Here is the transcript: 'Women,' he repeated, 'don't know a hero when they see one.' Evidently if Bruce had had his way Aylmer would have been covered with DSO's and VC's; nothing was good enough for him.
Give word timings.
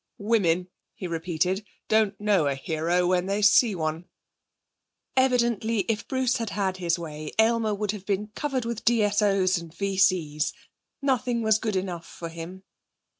'Women,' 0.17 0.67
he 0.95 1.05
repeated, 1.05 1.63
'don't 1.87 2.19
know 2.19 2.47
a 2.47 2.55
hero 2.55 3.05
when 3.05 3.27
they 3.27 3.43
see 3.43 3.75
one.' 3.75 4.05
Evidently 5.15 5.81
if 5.81 6.07
Bruce 6.07 6.37
had 6.37 6.49
had 6.49 6.77
his 6.77 6.97
way 6.97 7.31
Aylmer 7.37 7.75
would 7.75 7.91
have 7.91 8.07
been 8.07 8.29
covered 8.33 8.65
with 8.65 8.83
DSO's 8.83 9.59
and 9.59 9.69
VC's; 9.71 10.53
nothing 11.03 11.43
was 11.43 11.59
good 11.59 11.75
enough 11.75 12.07
for 12.07 12.29
him. 12.29 12.63